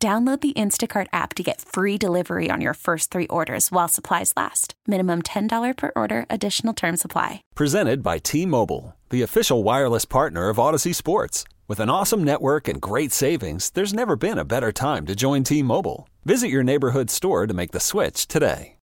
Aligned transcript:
Download 0.00 0.40
the 0.40 0.52
Instacart 0.52 1.08
app 1.12 1.34
to 1.34 1.42
get 1.42 1.60
free 1.60 1.98
delivery 1.98 2.50
on 2.52 2.60
your 2.60 2.74
first 2.74 3.10
three 3.10 3.26
orders 3.26 3.72
while 3.72 3.88
supplies 3.88 4.32
last. 4.36 4.74
Minimum 4.86 5.22
$10 5.22 5.76
per 5.76 5.90
order, 5.96 6.24
additional 6.30 6.72
term 6.72 6.96
supply. 6.96 7.42
Presented 7.56 8.00
by 8.00 8.18
T 8.18 8.46
Mobile, 8.46 8.94
the 9.10 9.22
official 9.22 9.64
wireless 9.64 10.04
partner 10.04 10.50
of 10.50 10.58
Audacy 10.58 10.94
Sports. 10.94 11.42
With 11.66 11.80
an 11.80 11.90
awesome 11.90 12.22
network 12.22 12.68
and 12.68 12.80
great 12.80 13.10
savings, 13.10 13.70
there's 13.70 13.92
never 13.92 14.14
been 14.14 14.38
a 14.38 14.44
better 14.44 14.70
time 14.70 15.04
to 15.06 15.16
join 15.16 15.42
T 15.42 15.64
Mobile. 15.64 16.08
Visit 16.24 16.46
your 16.46 16.62
neighborhood 16.62 17.10
store 17.10 17.48
to 17.48 17.54
make 17.54 17.72
the 17.72 17.80
switch 17.80 18.28
today. 18.28 18.76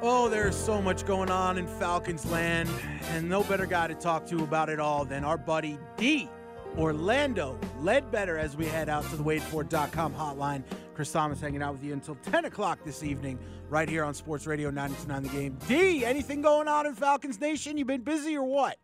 Oh, 0.00 0.28
there's 0.28 0.54
so 0.54 0.80
much 0.80 1.04
going 1.04 1.32
on 1.32 1.58
in 1.58 1.66
Falcons 1.66 2.24
land, 2.26 2.68
and 3.10 3.28
no 3.28 3.42
better 3.42 3.66
guy 3.66 3.88
to 3.88 3.96
talk 3.96 4.24
to 4.26 4.44
about 4.44 4.68
it 4.68 4.78
all 4.78 5.04
than 5.04 5.24
our 5.24 5.36
buddy 5.36 5.76
D. 5.96 6.28
Orlando 6.78 7.58
Ledbetter 7.80 8.38
as 8.38 8.56
we 8.56 8.66
head 8.66 8.88
out 8.88 9.04
to 9.10 9.16
the 9.16 9.22
WadeFord.com 9.22 10.14
hotline. 10.14 10.62
Chris 10.94 11.12
Thomas 11.12 11.40
hanging 11.40 11.62
out 11.62 11.72
with 11.74 11.84
you 11.84 11.92
until 11.92 12.16
10 12.16 12.46
o'clock 12.46 12.78
this 12.84 13.02
evening, 13.02 13.38
right 13.68 13.88
here 13.88 14.04
on 14.04 14.14
Sports 14.14 14.46
Radio 14.46 14.70
929 14.70 15.22
The 15.22 15.28
Game. 15.28 15.58
D, 15.68 16.04
anything 16.04 16.42
going 16.42 16.68
on 16.68 16.86
in 16.86 16.94
Falcons 16.94 17.40
Nation? 17.40 17.76
You 17.76 17.84
been 17.84 18.02
busy 18.02 18.36
or 18.36 18.44
what? 18.44 18.78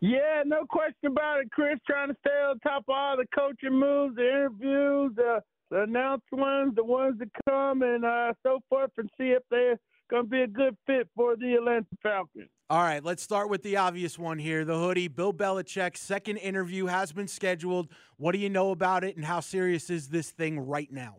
Yeah, 0.00 0.42
no 0.44 0.66
question 0.66 1.06
about 1.06 1.40
it, 1.40 1.50
Chris. 1.50 1.78
Trying 1.86 2.08
to 2.08 2.16
stay 2.20 2.30
on 2.30 2.58
top 2.60 2.84
of 2.88 2.94
all 2.94 3.16
the 3.16 3.26
coaching 3.34 3.78
moves, 3.78 4.16
the 4.16 4.28
interviews, 4.28 5.12
the, 5.16 5.40
the 5.70 5.82
announced 5.82 6.26
ones, 6.32 6.74
the 6.76 6.84
ones 6.84 7.18
that 7.18 7.30
come, 7.48 7.82
and 7.82 8.04
uh, 8.04 8.32
so 8.42 8.60
forth, 8.68 8.90
and 8.98 9.08
see 9.18 9.28
if 9.28 9.42
they're 9.50 9.78
going 10.10 10.24
to 10.24 10.28
be 10.28 10.42
a 10.42 10.46
good 10.46 10.76
fit 10.86 11.08
for 11.16 11.34
the 11.36 11.54
Atlanta 11.54 11.86
Falcons. 12.02 12.50
All 12.68 12.82
right, 12.82 13.04
let's 13.04 13.22
start 13.22 13.48
with 13.48 13.62
the 13.62 13.76
obvious 13.76 14.18
one 14.18 14.40
here. 14.40 14.64
The 14.64 14.76
hoodie, 14.76 15.06
Bill 15.06 15.32
Belichick's 15.32 16.00
second 16.00 16.38
interview 16.38 16.86
has 16.86 17.12
been 17.12 17.28
scheduled. 17.28 17.92
What 18.16 18.32
do 18.32 18.38
you 18.38 18.50
know 18.50 18.72
about 18.72 19.04
it, 19.04 19.14
and 19.14 19.24
how 19.24 19.38
serious 19.38 19.88
is 19.88 20.08
this 20.08 20.30
thing 20.30 20.58
right 20.58 20.90
now? 20.90 21.18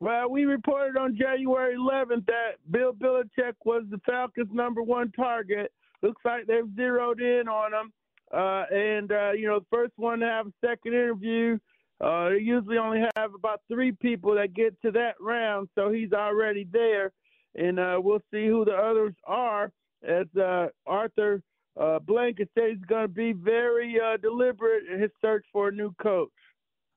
Well, 0.00 0.30
we 0.30 0.46
reported 0.46 0.96
on 0.96 1.18
January 1.18 1.76
11th 1.76 2.24
that 2.28 2.52
Bill 2.70 2.94
Belichick 2.94 3.56
was 3.66 3.82
the 3.90 4.00
Falcons' 4.06 4.48
number 4.50 4.82
one 4.82 5.12
target. 5.12 5.70
Looks 6.00 6.22
like 6.24 6.46
they've 6.46 6.74
zeroed 6.74 7.20
in 7.20 7.46
on 7.46 7.74
him. 7.74 7.92
Uh, 8.32 8.64
and, 8.74 9.12
uh, 9.12 9.32
you 9.32 9.48
know, 9.48 9.58
the 9.58 9.66
first 9.70 9.92
one 9.96 10.20
to 10.20 10.26
have 10.26 10.46
a 10.46 10.52
second 10.64 10.94
interview, 10.94 11.58
uh, 12.00 12.30
they 12.30 12.38
usually 12.38 12.78
only 12.78 13.02
have 13.16 13.34
about 13.34 13.60
three 13.70 13.92
people 13.92 14.34
that 14.36 14.54
get 14.54 14.80
to 14.80 14.92
that 14.92 15.16
round, 15.20 15.68
so 15.74 15.90
he's 15.92 16.14
already 16.14 16.66
there. 16.72 17.12
And 17.54 17.78
uh, 17.78 18.00
we'll 18.02 18.22
see 18.30 18.46
who 18.46 18.64
the 18.64 18.72
others 18.72 19.12
are 19.26 19.72
as 20.06 20.26
uh, 20.36 20.68
Arthur 20.86 21.42
uh, 21.78 21.98
Blanket 22.00 22.50
says 22.56 22.76
he's 22.76 22.84
going 22.86 23.02
to 23.02 23.08
be 23.08 23.32
very 23.32 23.98
uh, 24.00 24.16
deliberate 24.16 24.84
in 24.92 25.00
his 25.00 25.10
search 25.20 25.44
for 25.52 25.68
a 25.68 25.72
new 25.72 25.94
coach. 26.02 26.30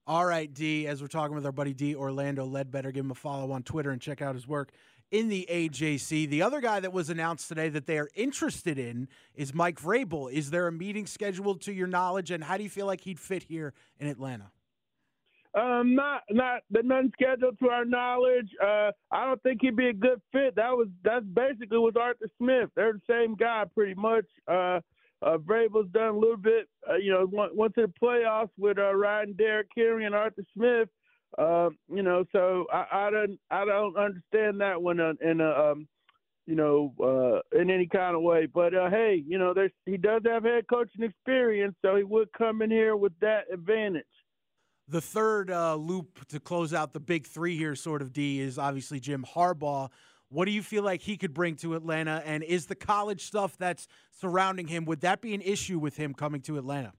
All 0.08 0.26
right, 0.26 0.52
D, 0.52 0.88
as 0.88 1.02
we're 1.02 1.08
talking 1.08 1.36
with 1.36 1.46
our 1.46 1.52
buddy 1.52 1.74
D 1.74 1.96
Orlando 1.96 2.46
Ledbetter, 2.46 2.92
give 2.92 3.06
him 3.06 3.12
a 3.12 3.16
follow 3.16 3.52
on 3.52 3.64
Twitter 3.64 3.92
and 3.92 4.02
check 4.02 4.22
out 4.22 4.34
his 4.34 4.48
work 4.48 4.72
in 5.12 5.28
the 5.28 5.48
AJC. 5.50 6.30
The 6.30 6.42
other 6.42 6.60
guy 6.60 6.80
that 6.80 6.92
was 6.92 7.10
announced 7.10 7.48
today 7.48 7.70
that 7.70 7.86
they 7.86 8.00
are 8.00 8.10
interested 8.16 8.80
in 8.80 9.08
is 9.36 9.54
Mike 9.54 9.80
Vrabel. 9.80 10.32
Is 10.32 10.50
there 10.50 10.68
a 10.68 10.72
meeting 10.72 11.06
scheduled 11.06 11.62
to 11.62 11.74
your 11.74 11.88
knowledge, 11.88 12.32
and 12.32 12.44
how 12.44 12.58
do 12.58 12.64
you 12.64 12.70
feel 12.70 12.88
like 12.88 13.02
he'd 13.02 13.20
fit 13.20 13.44
here 13.44 13.74
in 14.00 14.08
Atlanta? 14.08 14.52
Um, 15.54 15.96
not 15.96 16.22
not 16.30 16.62
the 16.70 16.82
none 16.82 17.12
scheduled 17.14 17.60
to 17.60 17.70
our 17.70 17.84
knowledge. 17.84 18.50
Uh, 18.64 18.92
I 19.12 19.26
don't 19.26 19.42
think 19.44 19.60
he'd 19.62 19.76
be 19.76 19.90
a 19.90 19.94
good 19.94 20.22
fit. 20.32 20.56
That 20.56 20.72
was 20.72 20.88
that's 21.04 21.26
basically 21.26 21.80
with 21.80 21.98
Arthur 21.98 22.28
Smith. 22.38 22.70
They're 22.76 22.94
the 22.94 23.02
same 23.10 23.36
guy 23.36 23.66
pretty 23.74 23.96
much. 23.96 24.26
Uh, 24.48 24.80
uh, 25.22 25.38
Vrabel's 25.38 25.92
done 25.92 26.16
a 26.16 26.18
little 26.18 26.38
bit. 26.38 26.68
Uh, 26.90 26.96
you 26.96 27.12
know, 27.12 27.28
went, 27.32 27.56
went 27.56 27.76
to 27.76 27.82
the 27.88 27.94
playoffs 28.02 28.50
with 28.58 28.78
uh, 28.80 28.94
Ryan 28.96 29.34
Derrick 29.34 29.68
Henry 29.76 30.06
and 30.06 30.16
Arthur 30.16 30.44
Smith. 30.56 30.90
Uh, 31.38 31.70
you 31.94 32.02
know, 32.02 32.26
so 32.32 32.66
I, 32.74 32.86
I 32.92 33.10
don't 33.12 33.40
I 33.50 33.66
don't 33.66 33.98
understand 33.98 34.60
that 34.62 34.82
one 34.82 35.00
in, 35.00 35.18
in 35.22 35.42
a 35.42 35.50
um, 35.50 35.88
you 36.46 36.56
know 36.56 36.94
uh, 37.02 37.60
in 37.60 37.70
any 37.70 37.88
kind 37.88 38.16
of 38.16 38.22
way. 38.22 38.48
But 38.48 38.74
uh, 38.74 38.90
hey, 38.90 39.24
you 39.28 39.38
know, 39.38 39.54
there's 39.54 39.72
he 39.86 39.98
does 39.98 40.22
have 40.26 40.44
head 40.44 40.66
coaching 40.70 41.04
experience, 41.04 41.76
so 41.82 41.96
he 41.96 42.04
would 42.04 42.30
come 42.38 42.62
in 42.62 42.72
here 42.72 42.96
with 42.96 43.14
that 43.22 43.46
advantage. 43.54 44.06
The 44.92 45.00
third 45.00 45.50
uh, 45.50 45.76
loop 45.76 46.28
to 46.28 46.40
close 46.42 46.74
out 46.74 46.92
the 46.92 47.00
big 47.00 47.26
three 47.26 47.56
here, 47.56 47.76
sort 47.76 48.02
of 48.02 48.12
D, 48.12 48.42
is 48.42 48.58
obviously 48.58 49.00
Jim 49.00 49.24
Harbaugh. 49.24 49.90
What 50.28 50.44
do 50.44 50.52
you 50.52 50.62
feel 50.62 50.84
like 50.84 51.00
he 51.00 51.16
could 51.16 51.34
bring 51.34 51.56
to 51.58 51.76
Atlanta? 51.76 52.22
And 52.26 52.44
is 52.44 52.66
the 52.66 52.76
college 52.76 53.24
stuff 53.24 53.58
that's 53.58 53.88
surrounding 54.20 54.68
him, 54.68 54.84
would 54.84 55.00
that 55.00 55.22
be 55.22 55.34
an 55.34 55.40
issue 55.40 55.80
with 55.80 55.96
him 55.96 56.14
coming 56.14 56.42
to 56.42 56.58
Atlanta? 56.58 56.92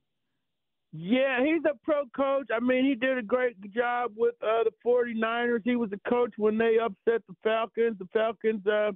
Yeah, 0.94 1.44
he's 1.44 1.60
a 1.66 1.76
pro 1.84 2.04
coach. 2.16 2.46
I 2.50 2.60
mean, 2.60 2.86
he 2.86 2.94
did 2.94 3.18
a 3.18 3.22
great 3.22 3.60
job 3.74 4.12
with 4.16 4.36
uh, 4.42 4.64
the 4.64 4.72
49ers. 4.86 5.60
He 5.62 5.76
was 5.76 5.90
a 5.92 6.08
coach 6.08 6.32
when 6.38 6.56
they 6.56 6.78
upset 6.82 7.22
the 7.28 7.34
Falcons. 7.44 7.98
The 7.98 8.08
Falcons, 8.10 8.66
uh, 8.66 8.92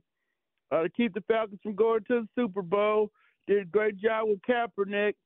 uh, 0.74 0.84
to 0.84 0.88
keep 0.88 1.12
the 1.12 1.22
Falcons 1.28 1.60
from 1.62 1.74
going 1.74 2.00
to 2.08 2.22
the 2.22 2.28
Super 2.34 2.62
Bowl, 2.62 3.10
did 3.46 3.60
a 3.60 3.64
great 3.66 3.98
job 3.98 4.28
with 4.28 4.38
Kaepernick. 4.48 5.16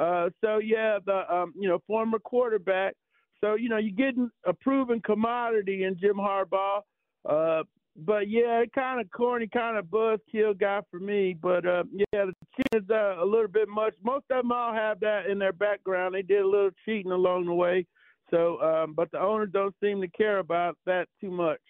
Uh, 0.00 0.30
so, 0.42 0.60
yeah, 0.64 0.98
the 1.04 1.30
um, 1.30 1.52
you 1.58 1.68
know 1.68 1.82
former 1.86 2.18
quarterback– 2.18 2.94
so 3.42 3.54
you 3.54 3.68
know 3.68 3.78
you're 3.78 3.92
getting 3.92 4.30
a 4.46 4.52
proven 4.52 5.00
commodity 5.00 5.84
in 5.84 5.98
Jim 5.98 6.16
Harbaugh. 6.16 6.80
Uh, 7.28 7.62
but 8.06 8.30
yeah, 8.30 8.62
kind 8.74 9.00
of 9.00 9.10
corny, 9.10 9.48
kind 9.48 9.76
of 9.76 9.86
buzzkill 9.86 10.58
guy 10.58 10.80
for 10.90 11.00
me. 11.00 11.36
But 11.40 11.66
uh, 11.66 11.82
yeah, 12.12 12.26
the 12.26 12.32
cheating 12.56 12.88
uh, 12.90 13.22
a 13.22 13.24
little 13.24 13.48
bit 13.48 13.68
much. 13.68 13.94
Most 14.04 14.24
of 14.30 14.42
them 14.42 14.52
all 14.52 14.72
have 14.72 15.00
that 15.00 15.26
in 15.26 15.38
their 15.38 15.52
background. 15.52 16.14
They 16.14 16.22
did 16.22 16.42
a 16.42 16.48
little 16.48 16.70
cheating 16.84 17.10
along 17.10 17.46
the 17.46 17.54
way. 17.54 17.86
So, 18.30 18.60
um, 18.60 18.94
but 18.94 19.10
the 19.10 19.20
owners 19.20 19.50
don't 19.52 19.74
seem 19.82 20.00
to 20.00 20.08
care 20.08 20.38
about 20.38 20.76
that 20.86 21.08
too 21.20 21.30
much. 21.30 21.60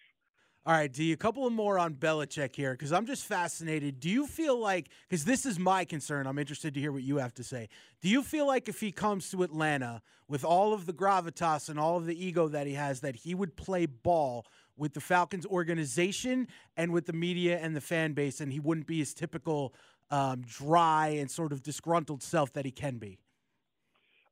All 0.68 0.74
right, 0.74 0.92
D, 0.92 1.12
a 1.12 1.16
couple 1.16 1.46
of 1.46 1.54
more 1.54 1.78
on 1.78 1.94
Belichick 1.94 2.54
here 2.54 2.72
because 2.72 2.92
I'm 2.92 3.06
just 3.06 3.24
fascinated. 3.24 4.00
Do 4.00 4.10
you 4.10 4.26
feel 4.26 4.60
like, 4.60 4.90
because 5.08 5.24
this 5.24 5.46
is 5.46 5.58
my 5.58 5.86
concern, 5.86 6.26
I'm 6.26 6.38
interested 6.38 6.74
to 6.74 6.80
hear 6.80 6.92
what 6.92 7.02
you 7.02 7.16
have 7.16 7.32
to 7.36 7.42
say. 7.42 7.70
Do 8.02 8.10
you 8.10 8.22
feel 8.22 8.46
like 8.46 8.68
if 8.68 8.78
he 8.78 8.92
comes 8.92 9.30
to 9.30 9.42
Atlanta 9.44 10.02
with 10.28 10.44
all 10.44 10.74
of 10.74 10.84
the 10.84 10.92
gravitas 10.92 11.70
and 11.70 11.80
all 11.80 11.96
of 11.96 12.04
the 12.04 12.22
ego 12.22 12.48
that 12.48 12.66
he 12.66 12.74
has, 12.74 13.00
that 13.00 13.16
he 13.16 13.34
would 13.34 13.56
play 13.56 13.86
ball 13.86 14.44
with 14.76 14.92
the 14.92 15.00
Falcons 15.00 15.46
organization 15.46 16.46
and 16.76 16.92
with 16.92 17.06
the 17.06 17.14
media 17.14 17.58
and 17.62 17.74
the 17.74 17.80
fan 17.80 18.12
base, 18.12 18.42
and 18.42 18.52
he 18.52 18.60
wouldn't 18.60 18.86
be 18.86 18.98
his 18.98 19.14
typical 19.14 19.72
um, 20.10 20.42
dry 20.42 21.08
and 21.18 21.30
sort 21.30 21.50
of 21.52 21.62
disgruntled 21.62 22.22
self 22.22 22.52
that 22.52 22.66
he 22.66 22.70
can 22.70 22.98
be? 22.98 23.18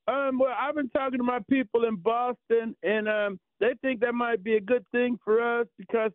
Um, 0.06 0.38
well, 0.38 0.54
I've 0.54 0.74
been 0.74 0.90
talking 0.90 1.16
to 1.16 1.24
my 1.24 1.38
people 1.48 1.86
in 1.86 1.96
Boston, 1.96 2.76
and 2.82 3.08
um, 3.08 3.40
they 3.58 3.72
think 3.80 4.00
that 4.00 4.12
might 4.12 4.44
be 4.44 4.56
a 4.56 4.60
good 4.60 4.84
thing 4.92 5.18
for 5.24 5.60
us 5.60 5.66
because 5.78 6.12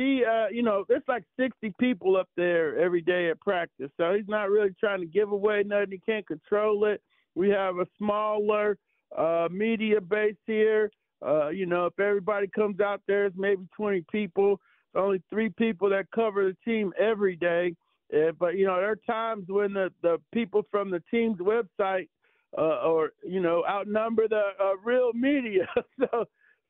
he, 0.00 0.24
uh, 0.24 0.48
you 0.48 0.62
know, 0.62 0.84
there's 0.88 1.02
like 1.08 1.24
60 1.38 1.74
people 1.78 2.16
up 2.16 2.28
there 2.34 2.78
every 2.78 3.02
day 3.02 3.28
at 3.28 3.38
practice. 3.40 3.90
So 3.98 4.14
he's 4.14 4.28
not 4.28 4.48
really 4.48 4.74
trying 4.80 5.00
to 5.00 5.06
give 5.06 5.30
away 5.30 5.62
nothing. 5.64 5.90
He 5.90 5.98
can't 5.98 6.26
control 6.26 6.86
it. 6.86 7.02
We 7.34 7.50
have 7.50 7.76
a 7.76 7.86
smaller 7.98 8.78
uh, 9.16 9.48
media 9.50 10.00
base 10.00 10.36
here. 10.46 10.90
Uh, 11.24 11.50
you 11.50 11.66
know, 11.66 11.84
if 11.84 12.00
everybody 12.00 12.46
comes 12.46 12.80
out 12.80 13.02
there, 13.06 13.26
it's 13.26 13.36
maybe 13.36 13.68
20 13.76 14.04
people. 14.10 14.52
It's 14.52 14.96
only 14.96 15.22
three 15.28 15.50
people 15.50 15.90
that 15.90 16.10
cover 16.14 16.44
the 16.44 16.56
team 16.64 16.94
every 16.98 17.36
day. 17.36 17.74
Uh, 18.14 18.32
but, 18.38 18.56
you 18.56 18.66
know, 18.66 18.76
there 18.76 18.92
are 18.92 18.96
times 19.06 19.44
when 19.48 19.74
the, 19.74 19.92
the 20.02 20.16
people 20.32 20.62
from 20.70 20.90
the 20.90 21.02
team's 21.10 21.38
website 21.38 22.08
uh, 22.56 22.80
or, 22.86 23.10
you 23.22 23.40
know, 23.40 23.64
outnumber 23.68 24.26
the 24.28 24.42
uh, 24.58 24.76
real 24.82 25.12
media. 25.12 25.68
so, 26.00 26.24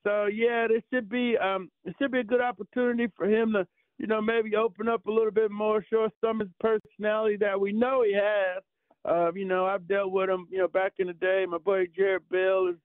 so 0.06 0.26
yeah, 0.26 0.66
this 0.68 0.82
should 0.92 1.08
be 1.08 1.36
um, 1.36 1.70
it 1.84 1.94
should 2.00 2.12
be 2.12 2.20
a 2.20 2.24
good 2.24 2.40
opportunity 2.40 3.08
for 3.16 3.26
him 3.26 3.52
to, 3.52 3.66
you 3.98 4.06
know, 4.06 4.20
maybe 4.20 4.56
open 4.56 4.88
up 4.88 5.06
a 5.06 5.10
little 5.10 5.30
bit 5.30 5.50
more, 5.50 5.84
show 5.88 6.08
some 6.20 6.40
of 6.40 6.46
his 6.46 6.54
personality 6.58 7.36
that 7.36 7.60
we 7.60 7.72
know 7.72 8.02
he 8.02 8.14
has. 8.14 8.62
Uh, 9.04 9.32
you 9.34 9.44
know, 9.44 9.66
I've 9.66 9.88
dealt 9.88 10.12
with 10.12 10.28
him, 10.28 10.46
you 10.50 10.58
know, 10.58 10.68
back 10.68 10.94
in 10.98 11.06
the 11.06 11.14
day. 11.14 11.46
My 11.48 11.58
buddy 11.58 11.88
Jarrett 11.96 12.28
Bell 12.30 12.68
is 12.68 12.76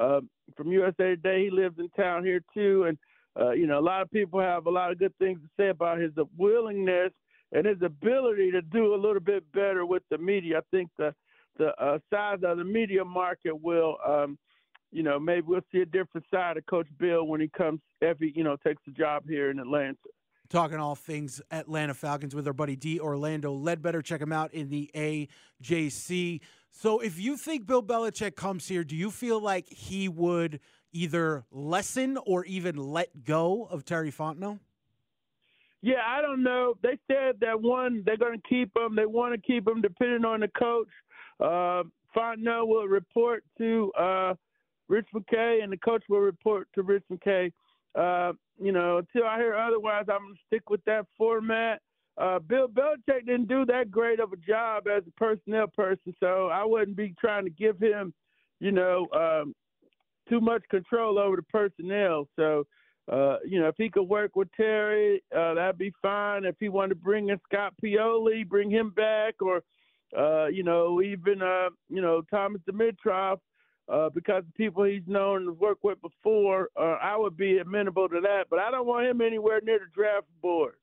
uh, 0.00 0.20
from 0.56 0.72
USA 0.72 1.14
Today. 1.16 1.44
He 1.44 1.50
lives 1.50 1.78
in 1.78 1.88
town 1.90 2.24
here 2.24 2.40
too, 2.54 2.84
and 2.84 2.98
uh, 3.40 3.52
you 3.52 3.66
know, 3.66 3.78
a 3.78 3.80
lot 3.80 4.02
of 4.02 4.10
people 4.10 4.40
have 4.40 4.66
a 4.66 4.70
lot 4.70 4.92
of 4.92 4.98
good 4.98 5.16
things 5.18 5.40
to 5.40 5.48
say 5.58 5.68
about 5.68 5.98
his 5.98 6.12
willingness 6.36 7.12
and 7.52 7.66
his 7.66 7.80
ability 7.82 8.50
to 8.50 8.62
do 8.62 8.94
a 8.94 8.96
little 8.96 9.20
bit 9.20 9.44
better 9.52 9.84
with 9.84 10.02
the 10.10 10.18
media. 10.18 10.58
I 10.58 10.62
think 10.70 10.90
the 10.98 11.14
the 11.58 11.68
uh, 11.82 11.98
size 12.10 12.38
of 12.42 12.56
the 12.56 12.64
media 12.64 13.04
market 13.04 13.52
will 13.60 13.98
um, 14.06 14.38
you 14.92 15.02
know, 15.02 15.18
maybe 15.18 15.46
we'll 15.46 15.62
see 15.72 15.80
a 15.80 15.86
different 15.86 16.26
side 16.30 16.58
of 16.58 16.66
Coach 16.66 16.86
Bill 16.98 17.26
when 17.26 17.40
he 17.40 17.48
comes, 17.48 17.80
he, 18.00 18.32
you 18.34 18.44
know, 18.44 18.56
takes 18.64 18.82
the 18.86 18.92
job 18.92 19.24
here 19.26 19.50
in 19.50 19.58
Atlanta. 19.58 19.96
Talking 20.50 20.78
all 20.78 20.94
things 20.94 21.40
Atlanta 21.50 21.94
Falcons 21.94 22.34
with 22.34 22.46
our 22.46 22.52
buddy 22.52 22.76
D. 22.76 23.00
Orlando 23.00 23.52
Ledbetter. 23.52 24.02
Check 24.02 24.20
him 24.20 24.32
out 24.32 24.52
in 24.52 24.68
the 24.68 24.90
AJC. 24.94 26.40
So, 26.70 27.00
if 27.00 27.18
you 27.18 27.38
think 27.38 27.66
Bill 27.66 27.82
Belichick 27.82 28.36
comes 28.36 28.68
here, 28.68 28.84
do 28.84 28.94
you 28.94 29.10
feel 29.10 29.40
like 29.40 29.66
he 29.68 30.08
would 30.08 30.60
either 30.92 31.44
lessen 31.50 32.18
or 32.26 32.44
even 32.44 32.76
let 32.76 33.24
go 33.24 33.66
of 33.70 33.86
Terry 33.86 34.12
Fontenot? 34.12 34.58
Yeah, 35.80 36.02
I 36.06 36.20
don't 36.20 36.42
know. 36.42 36.74
They 36.82 36.98
said 37.08 37.40
that 37.40 37.60
one, 37.60 38.02
they're 38.04 38.18
going 38.18 38.38
to 38.38 38.48
keep 38.48 38.76
him. 38.76 38.94
They 38.94 39.06
want 39.06 39.34
to 39.34 39.40
keep 39.40 39.66
him 39.66 39.80
depending 39.80 40.24
on 40.24 40.40
the 40.40 40.48
coach. 40.48 40.88
Uh, 41.40 41.82
Fontenot 42.14 42.68
will 42.68 42.86
report 42.86 43.42
to 43.58 43.90
uh, 43.98 44.34
Rich 44.92 45.08
McKay, 45.14 45.62
and 45.62 45.72
the 45.72 45.78
coach 45.78 46.04
will 46.10 46.20
report 46.20 46.68
to 46.74 46.82
Rich 46.82 47.04
McKay. 47.10 47.50
Uh, 47.94 48.34
you 48.60 48.72
know, 48.72 48.98
until 48.98 49.26
I 49.26 49.38
hear 49.38 49.54
otherwise, 49.54 50.04
I'm 50.12 50.24
going 50.24 50.34
to 50.34 50.40
stick 50.46 50.68
with 50.68 50.84
that 50.84 51.06
format. 51.16 51.80
Uh, 52.18 52.38
Bill 52.40 52.68
Belichick 52.68 53.24
didn't 53.24 53.48
do 53.48 53.64
that 53.64 53.90
great 53.90 54.20
of 54.20 54.34
a 54.34 54.36
job 54.36 54.86
as 54.86 55.02
a 55.06 55.10
personnel 55.12 55.66
person, 55.68 56.14
so 56.20 56.48
I 56.48 56.62
wouldn't 56.62 56.96
be 56.96 57.14
trying 57.18 57.44
to 57.44 57.50
give 57.50 57.78
him, 57.80 58.12
you 58.60 58.70
know, 58.70 59.08
um, 59.14 59.54
too 60.28 60.42
much 60.42 60.62
control 60.70 61.18
over 61.18 61.36
the 61.36 61.42
personnel. 61.44 62.28
So, 62.36 62.66
uh, 63.10 63.38
you 63.46 63.60
know, 63.60 63.68
if 63.68 63.76
he 63.78 63.88
could 63.88 64.02
work 64.04 64.36
with 64.36 64.48
Terry, 64.54 65.22
uh, 65.34 65.54
that'd 65.54 65.78
be 65.78 65.92
fine. 66.02 66.44
If 66.44 66.56
he 66.60 66.68
wanted 66.68 66.90
to 66.90 66.94
bring 66.96 67.30
in 67.30 67.40
Scott 67.50 67.72
Pioli, 67.82 68.46
bring 68.46 68.70
him 68.70 68.90
back, 68.90 69.36
or, 69.40 69.62
uh, 70.16 70.48
you 70.48 70.62
know, 70.62 71.00
even, 71.00 71.40
uh, 71.40 71.70
you 71.88 72.02
know, 72.02 72.20
Thomas 72.30 72.60
Dimitroff, 72.70 73.38
uh, 73.88 74.08
because 74.10 74.44
the 74.46 74.52
people 74.52 74.84
he's 74.84 75.02
known 75.06 75.46
to 75.46 75.52
work 75.52 75.78
with 75.82 76.00
before, 76.00 76.68
uh, 76.78 76.96
I 77.02 77.16
would 77.16 77.36
be 77.36 77.58
amenable 77.58 78.08
to 78.08 78.20
that. 78.20 78.44
But 78.50 78.58
I 78.58 78.70
don't 78.70 78.86
want 78.86 79.06
him 79.06 79.20
anywhere 79.20 79.60
near 79.62 79.78
the 79.78 79.86
draft 79.94 80.26
board. 80.40 80.74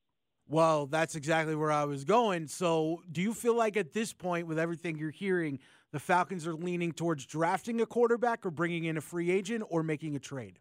Well, 0.48 0.88
that's 0.88 1.16
exactly 1.16 1.56
where 1.56 1.72
I 1.72 1.86
was 1.86 2.04
going. 2.04 2.48
So, 2.48 3.04
do 3.12 3.22
you 3.22 3.36
feel 3.36 3.56
like 3.56 3.78
at 3.78 3.94
this 3.94 4.13
point, 4.13 4.48
with 4.48 4.57
everything 4.57 4.98
you're 4.98 5.12
hearing, 5.12 5.60
the 5.92 6.00
Falcons 6.00 6.48
are 6.48 6.56
leaning 6.56 6.92
towards 6.92 7.25
drafting 7.25 7.81
a 7.81 7.86
quarterback 7.86 8.46
or 8.46 8.51
bringing 8.51 8.86
in 8.86 8.98
a 8.98 9.02
free 9.02 9.30
agent 9.30 9.63
or 9.69 9.84
making 9.84 10.16
a 10.16 10.19
trade? 10.19 10.60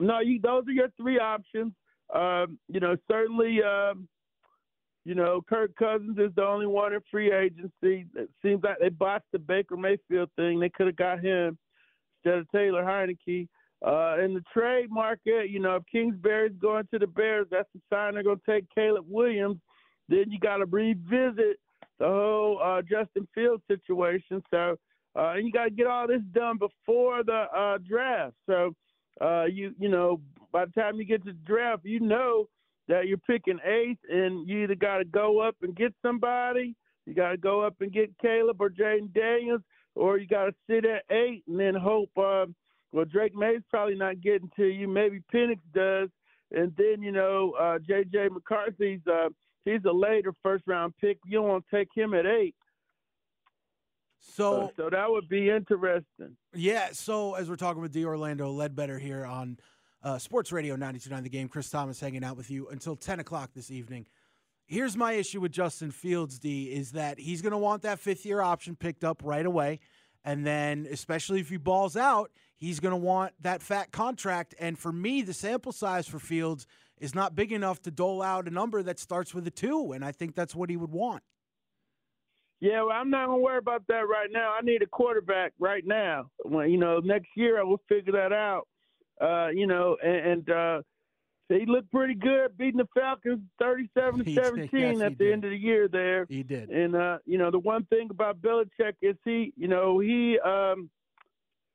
No, 0.00 0.20
you, 0.20 0.40
those 0.40 0.64
are 0.68 0.72
your 0.72 0.88
three 0.96 1.18
options. 1.18 1.72
Um, 2.14 2.58
you 2.68 2.80
know, 2.80 2.96
certainly, 3.10 3.62
um, 3.62 4.08
you 5.08 5.14
know, 5.14 5.40
Kirk 5.48 5.74
Cousins 5.76 6.18
is 6.18 6.34
the 6.36 6.44
only 6.44 6.66
one 6.66 6.92
in 6.92 7.00
free 7.10 7.32
agency. 7.32 8.04
It 8.14 8.28
seems 8.42 8.62
like 8.62 8.76
they 8.78 8.90
botched 8.90 9.32
the 9.32 9.38
Baker 9.38 9.74
Mayfield 9.74 10.28
thing. 10.36 10.60
They 10.60 10.68
could 10.68 10.86
have 10.86 10.96
got 10.96 11.24
him 11.24 11.56
instead 12.22 12.40
of 12.40 12.50
Taylor 12.50 12.84
Heinicke. 12.84 13.48
Uh, 13.82 14.22
in 14.22 14.34
the 14.34 14.42
trade 14.52 14.90
market, 14.90 15.48
you 15.48 15.60
know, 15.60 15.76
if 15.76 15.84
Kingsbury's 15.90 16.52
going 16.60 16.86
to 16.92 16.98
the 16.98 17.06
Bears, 17.06 17.46
that's 17.50 17.70
a 17.74 17.78
sign 17.90 18.12
they're 18.12 18.22
going 18.22 18.38
to 18.44 18.52
take 18.52 18.66
Caleb 18.74 19.06
Williams. 19.08 19.56
Then 20.10 20.26
you 20.28 20.38
got 20.38 20.58
to 20.58 20.66
revisit 20.66 21.58
the 21.98 22.06
whole 22.06 22.60
uh, 22.62 22.82
Justin 22.82 23.26
Fields 23.34 23.62
situation. 23.66 24.42
So, 24.50 24.76
uh, 25.18 25.32
and 25.36 25.46
you 25.46 25.52
got 25.52 25.64
to 25.64 25.70
get 25.70 25.86
all 25.86 26.06
this 26.06 26.20
done 26.34 26.58
before 26.58 27.24
the 27.24 27.46
uh, 27.56 27.78
draft. 27.78 28.34
So, 28.46 28.74
uh, 29.22 29.44
you 29.46 29.74
you 29.78 29.88
know, 29.88 30.20
by 30.52 30.66
the 30.66 30.72
time 30.72 30.96
you 30.96 31.06
get 31.06 31.24
to 31.24 31.32
the 31.32 31.38
draft, 31.46 31.86
you 31.86 32.00
know 32.00 32.46
that 32.88 33.06
you're 33.06 33.18
picking 33.18 33.58
eighth, 33.64 34.00
and 34.08 34.48
you 34.48 34.64
either 34.64 34.74
got 34.74 34.98
to 34.98 35.04
go 35.04 35.40
up 35.40 35.56
and 35.62 35.76
get 35.76 35.94
somebody, 36.02 36.74
you 37.06 37.14
got 37.14 37.30
to 37.30 37.36
go 37.36 37.62
up 37.62 37.76
and 37.80 37.92
get 37.92 38.16
Caleb 38.20 38.60
or 38.60 38.70
Jayden 38.70 39.12
Daniels, 39.14 39.62
or 39.94 40.18
you 40.18 40.26
got 40.26 40.46
to 40.46 40.54
sit 40.68 40.84
at 40.84 41.04
eight 41.10 41.42
and 41.46 41.58
then 41.58 41.74
hope. 41.74 42.10
Uh, 42.16 42.46
well, 42.92 43.04
Drake 43.04 43.34
Maye's 43.34 43.62
probably 43.70 43.96
not 43.96 44.20
getting 44.20 44.50
to 44.56 44.66
you. 44.66 44.88
Maybe 44.88 45.20
Penix 45.32 45.58
does, 45.74 46.08
and 46.50 46.72
then 46.76 47.02
you 47.02 47.12
know 47.12 47.52
uh, 47.60 47.78
J.J. 47.78 48.28
McCarthy's 48.30 49.00
uh, 49.06 49.28
he's 49.64 49.84
a 49.86 49.92
later 49.92 50.32
first 50.42 50.64
round 50.66 50.94
pick. 51.00 51.18
You 51.26 51.38
don't 51.38 51.48
want 51.48 51.64
to 51.70 51.76
take 51.76 51.88
him 51.94 52.14
at 52.14 52.26
eight. 52.26 52.54
So, 54.20 54.62
uh, 54.62 54.68
so 54.76 54.90
that 54.90 55.10
would 55.10 55.28
be 55.28 55.50
interesting. 55.50 56.36
Yeah. 56.54 56.88
So 56.92 57.34
as 57.34 57.48
we're 57.48 57.56
talking 57.56 57.82
with 57.82 57.92
D. 57.92 58.04
Orlando 58.04 58.50
Ledbetter 58.50 58.98
here 58.98 59.24
on 59.24 59.58
uh, 60.02 60.18
Sports 60.18 60.52
Radio 60.52 60.76
92.9 60.76 61.22
The 61.22 61.28
Game. 61.28 61.48
Chris 61.48 61.70
Thomas 61.70 62.00
hanging 62.00 62.24
out 62.24 62.36
with 62.36 62.50
you 62.50 62.68
until 62.68 62.96
10 62.96 63.20
o'clock 63.20 63.50
this 63.54 63.70
evening. 63.70 64.06
Here's 64.66 64.96
my 64.96 65.12
issue 65.12 65.40
with 65.40 65.52
Justin 65.52 65.90
Fields, 65.90 66.38
D, 66.38 66.64
is 66.64 66.92
that 66.92 67.18
he's 67.18 67.40
going 67.40 67.52
to 67.52 67.58
want 67.58 67.82
that 67.82 67.98
fifth 67.98 68.26
year 68.26 68.40
option 68.40 68.76
picked 68.76 69.02
up 69.02 69.22
right 69.24 69.46
away. 69.46 69.80
And 70.24 70.46
then, 70.46 70.86
especially 70.90 71.40
if 71.40 71.48
he 71.48 71.56
balls 71.56 71.96
out, 71.96 72.30
he's 72.56 72.80
going 72.80 72.92
to 72.92 72.96
want 72.96 73.32
that 73.40 73.62
fat 73.62 73.92
contract. 73.92 74.54
And 74.58 74.78
for 74.78 74.92
me, 74.92 75.22
the 75.22 75.32
sample 75.32 75.72
size 75.72 76.06
for 76.06 76.18
Fields 76.18 76.66
is 76.98 77.14
not 77.14 77.34
big 77.34 77.52
enough 77.52 77.80
to 77.82 77.90
dole 77.90 78.20
out 78.20 78.46
a 78.46 78.50
number 78.50 78.82
that 78.82 78.98
starts 78.98 79.34
with 79.34 79.46
a 79.46 79.50
two. 79.50 79.92
And 79.92 80.04
I 80.04 80.12
think 80.12 80.34
that's 80.34 80.54
what 80.54 80.68
he 80.68 80.76
would 80.76 80.92
want. 80.92 81.22
Yeah, 82.60 82.82
well, 82.82 82.96
I'm 82.96 83.08
not 83.08 83.26
gonna 83.26 83.38
worry 83.38 83.58
about 83.58 83.86
that 83.86 84.08
right 84.08 84.28
now. 84.32 84.52
I 84.52 84.62
need 84.62 84.82
a 84.82 84.86
quarterback 84.86 85.52
right 85.60 85.86
now. 85.86 86.28
When 86.42 86.70
you 86.70 86.76
know, 86.76 86.98
next 86.98 87.28
year 87.36 87.60
I 87.60 87.62
will 87.62 87.80
figure 87.88 88.12
that 88.12 88.32
out. 88.32 88.66
Uh, 89.20 89.48
you 89.48 89.66
know, 89.66 89.96
and, 90.02 90.26
and 90.26 90.50
uh, 90.50 90.82
he 91.48 91.64
looked 91.66 91.90
pretty 91.90 92.14
good 92.14 92.56
beating 92.56 92.78
the 92.78 92.88
Falcons 92.94 93.40
37 93.58 94.24
to 94.24 94.34
17 94.44 94.68
yes, 94.72 95.00
at 95.00 95.18
the 95.18 95.24
did. 95.24 95.32
end 95.32 95.44
of 95.44 95.50
the 95.50 95.56
year 95.56 95.88
there. 95.88 96.26
He 96.28 96.42
did. 96.42 96.70
And 96.70 96.94
uh, 96.94 97.18
you 97.24 97.38
know, 97.38 97.50
the 97.50 97.58
one 97.58 97.84
thing 97.86 98.08
about 98.10 98.40
Belichick 98.40 98.94
is 99.00 99.16
he, 99.24 99.52
you 99.56 99.68
know, 99.68 99.98
he 99.98 100.38
um 100.40 100.90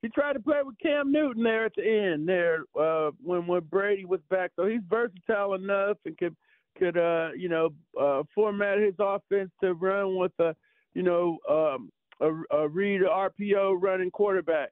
he 0.02 0.10
tried 0.10 0.34
to 0.34 0.40
play 0.40 0.60
with 0.64 0.78
Cam 0.80 1.12
Newton 1.12 1.44
there 1.44 1.66
at 1.66 1.76
the 1.76 1.88
end 1.88 2.28
there 2.28 2.66
uh 2.80 3.12
when 3.24 3.48
when 3.48 3.62
Brady 3.62 4.06
was 4.06 4.22
back. 4.30 4.52
So 4.56 4.68
he's 4.68 4.82
versatile 4.88 5.56
enough 5.56 5.98
and 6.06 6.18
could 6.18 6.36
could 6.78 6.98
uh 6.98 7.30
you 7.36 7.50
know 7.50 7.70
uh 8.00 8.24
format 8.36 8.80
his 8.80 8.96
offense 9.00 9.50
to 9.62 9.74
run 9.74 10.18
with 10.18 10.34
a 10.40 10.56
you 10.94 11.04
know 11.04 11.38
um 11.50 11.90
a, 12.20 12.58
a 12.58 12.68
read 12.68 13.02
RPO 13.02 13.78
running 13.80 14.12
quarterback. 14.12 14.70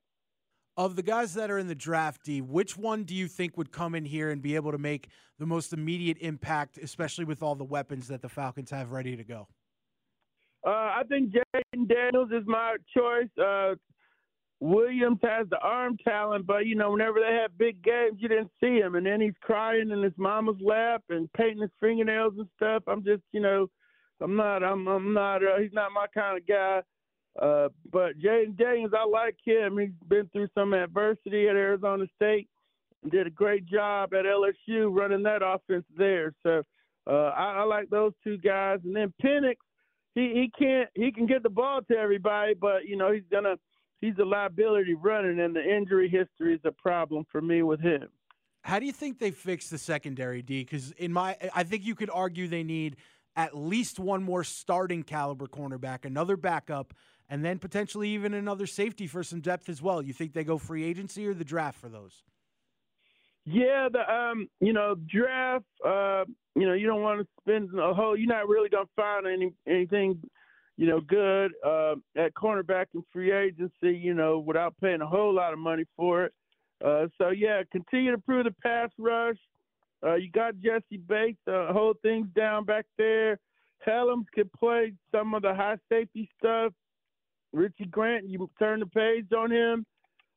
Of 0.82 0.96
the 0.96 1.04
guys 1.04 1.36
that 1.36 1.52
are 1.52 1.60
in 1.60 1.68
the 1.68 1.76
draft, 1.76 2.24
D, 2.24 2.42
which 2.42 2.76
one 2.76 3.04
do 3.04 3.14
you 3.14 3.28
think 3.28 3.56
would 3.56 3.72
come 3.72 3.94
in 3.94 4.04
here 4.04 4.32
and 4.32 4.42
be 4.42 4.56
able 4.56 4.72
to 4.72 4.80
make 4.80 5.10
the 5.38 5.46
most 5.46 5.74
immediate 5.74 6.18
impact, 6.22 6.80
especially 6.80 7.24
with 7.24 7.44
all 7.44 7.54
the 7.54 7.64
weapons 7.64 8.08
that 8.08 8.24
the 8.24 8.30
Falcons 8.30 8.72
have 8.72 8.90
ready 8.92 9.16
to 9.16 9.24
go? 9.24 9.48
Uh, 10.66 10.72
I 10.72 11.04
think 11.08 11.36
Jayden 11.36 11.88
Daniels 11.88 12.32
is 12.32 12.48
my 12.48 12.78
choice. 12.98 13.30
Uh, 13.40 13.76
Williams 14.60 15.20
has 15.22 15.46
the 15.52 15.60
arm 15.60 15.98
talent, 16.04 16.48
but 16.48 16.66
you 16.66 16.74
know, 16.74 16.90
whenever 16.90 17.20
they 17.20 17.38
have 17.40 17.56
big 17.60 17.84
games, 17.84 18.18
you 18.18 18.28
didn't 18.28 18.50
see 18.60 18.80
him, 18.80 18.96
and 18.96 19.06
then 19.06 19.22
he's 19.22 19.38
crying 19.40 19.92
in 19.92 20.02
his 20.02 20.14
mama's 20.18 20.58
lap 20.66 21.04
and 21.10 21.32
painting 21.34 21.62
his 21.62 21.70
fingernails 21.80 22.34
and 22.40 22.48
stuff. 22.56 22.82
I'm 22.88 23.04
just, 23.04 23.22
you 23.34 23.40
know, 23.40 23.68
I'm 24.20 24.36
not, 24.36 24.64
I'm, 24.64 24.88
I'm 24.88 25.14
not, 25.14 25.44
uh, 25.44 25.60
he's 25.62 25.74
not 25.74 25.92
my 25.92 26.08
kind 26.12 26.40
of 26.40 26.48
guy. 26.48 26.82
Uh, 27.40 27.70
but 27.92 28.20
Jayden 28.20 28.58
Daniels, 28.58 28.92
I 28.98 29.06
like 29.06 29.38
him. 29.44 29.78
He's 29.78 29.90
been 30.08 30.28
through 30.34 30.48
some 30.54 30.74
adversity 30.74 31.48
at 31.48 31.56
Arizona 31.56 32.06
State. 32.16 32.50
And 33.04 33.12
did 33.12 33.28
a 33.28 33.32
great 33.32 33.66
job 33.66 34.14
at 34.14 34.26
LSU 34.26 34.96
running 34.96 35.24
that 35.24 35.42
offense 35.44 35.86
there. 35.98 36.34
So 36.44 36.62
uh, 37.08 37.32
I, 37.36 37.60
I 37.60 37.64
like 37.64 37.90
those 37.90 38.14
two 38.24 38.38
guys. 38.38 38.80
And 38.84 38.96
then 38.96 39.14
Penix, 39.24 39.56
he 40.14 40.34
he 40.34 40.52
can't 40.58 40.90
he 40.94 41.12
can 41.12 41.26
get 41.26 41.42
the 41.42 41.50
ball 41.50 41.82
to 41.90 41.98
everybody, 41.98 42.54
but 42.54 42.86
you 42.86 42.98
know 42.98 43.12
he's 43.12 43.24
gonna 43.32 43.56
he's 44.02 44.18
a 44.20 44.26
liability 44.26 44.94
running, 44.94 45.40
and 45.40 45.56
the 45.56 45.64
injury 45.64 46.10
history 46.10 46.54
is 46.54 46.60
a 46.66 46.72
problem 46.72 47.26
for 47.32 47.42
me 47.42 47.64
with 47.64 47.80
him. 47.80 48.10
How 48.64 48.78
do 48.78 48.86
you 48.86 48.92
think 48.92 49.20
they 49.20 49.32
fix 49.32 49.70
the 49.70 49.78
secondary, 49.78 50.42
D? 50.42 50.64
Because 50.64 50.92
in 50.92 51.12
my, 51.12 51.36
I 51.56 51.64
think 51.64 51.84
you 51.84 51.96
could 51.96 52.12
argue 52.12 52.48
they 52.48 52.64
need 52.64 52.98
at 53.36 53.58
least 53.58 53.98
one 53.98 54.22
more 54.22 54.44
starting 54.44 55.02
caliber 55.02 55.48
cornerback, 55.48 56.06
another 56.06 56.38
backup, 56.38 56.94
and 57.32 57.46
then 57.46 57.58
potentially 57.58 58.10
even 58.10 58.34
another 58.34 58.68
safety 58.68 59.08
for 59.08 59.24
some 59.24 59.40
depth 59.40 59.70
as 59.70 59.82
well. 59.82 60.02
You 60.02 60.12
think 60.12 60.34
they 60.34 60.44
go 60.44 60.58
free 60.58 60.84
agency 60.84 61.26
or 61.26 61.34
the 61.34 61.46
draft 61.46 61.80
for 61.80 61.88
those? 61.88 62.24
Yeah, 63.46 63.88
the 63.92 64.02
um, 64.14 64.50
you 64.60 64.74
know, 64.74 64.96
draft. 65.10 65.66
Uh, 65.84 66.26
you 66.56 66.68
know, 66.68 66.74
you 66.74 66.86
don't 66.86 67.02
want 67.02 67.22
to 67.22 67.28
spend 67.40 67.70
a 67.80 67.94
whole. 67.94 68.18
You're 68.18 68.28
not 68.28 68.50
really 68.50 68.70
gonna 68.70 68.84
find 68.98 69.26
any 69.26 69.54
anything, 69.66 70.22
you 70.76 70.88
know, 70.88 71.00
good 71.00 71.54
uh, 71.66 71.96
at 72.18 72.34
cornerback 72.36 72.88
in 72.94 73.04
free 73.14 73.32
agency. 73.32 73.98
You 73.98 74.14
know, 74.14 74.38
without 74.38 74.76
paying 74.82 75.02
a 75.02 75.08
whole 75.08 75.34
lot 75.34 75.54
of 75.54 75.60
money 75.60 75.86
for 75.96 76.26
it. 76.26 76.34
Uh, 76.86 77.08
so 77.18 77.30
yeah, 77.30 77.62
continue 77.72 78.12
to 78.12 78.18
prove 78.18 78.44
the 78.44 78.56
pass 78.62 78.90
rush. 79.00 79.38
Uh, 80.04 80.16
you 80.16 80.30
got 80.32 80.56
Jessie 80.60 81.02
Bates, 81.08 81.40
uh, 81.48 81.72
hold 81.72 81.96
things 82.02 82.28
down 82.36 82.66
back 82.66 82.86
there. 82.98 83.40
Helms 83.80 84.26
could 84.36 84.52
play 84.54 84.94
some 85.12 85.34
of 85.34 85.44
the 85.44 85.54
high 85.56 85.78
safety 85.90 86.30
stuff. 86.38 86.74
Richie 87.54 87.86
Grant, 87.86 88.28
you 88.28 88.50
turn 88.58 88.80
the 88.80 88.86
page 88.86 89.28
on 89.36 89.52
him. 89.52 89.86